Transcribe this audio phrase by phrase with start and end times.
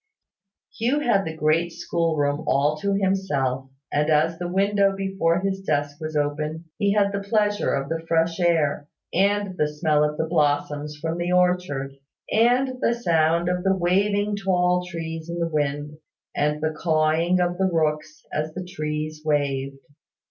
[0.75, 5.61] Hugh had the great school room all to himself; and as the window before his
[5.61, 10.17] desk was open, he had the pleasure of the fresh air, and the smell of
[10.17, 11.97] the blossoms from the orchard,
[12.31, 15.99] and the sound of the waving of the tall trees in the wind,
[16.35, 19.77] and the cawing of the rooks as the trees waved.